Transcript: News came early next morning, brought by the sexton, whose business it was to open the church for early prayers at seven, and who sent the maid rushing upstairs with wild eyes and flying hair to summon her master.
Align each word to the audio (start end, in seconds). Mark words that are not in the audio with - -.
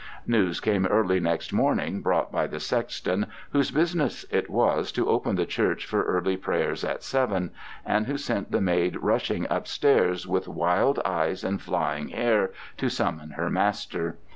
News 0.25 0.59
came 0.59 0.87
early 0.87 1.19
next 1.19 1.53
morning, 1.53 2.01
brought 2.01 2.31
by 2.31 2.47
the 2.47 2.59
sexton, 2.59 3.27
whose 3.51 3.69
business 3.69 4.25
it 4.31 4.49
was 4.49 4.91
to 4.93 5.07
open 5.07 5.35
the 5.35 5.45
church 5.45 5.85
for 5.85 6.01
early 6.05 6.35
prayers 6.37 6.83
at 6.83 7.03
seven, 7.03 7.51
and 7.85 8.07
who 8.07 8.17
sent 8.17 8.49
the 8.51 8.61
maid 8.61 8.97
rushing 9.03 9.45
upstairs 9.51 10.25
with 10.27 10.47
wild 10.47 10.99
eyes 11.05 11.43
and 11.43 11.61
flying 11.61 12.07
hair 12.07 12.51
to 12.77 12.89
summon 12.89 13.29
her 13.33 13.51
master. 13.51 14.17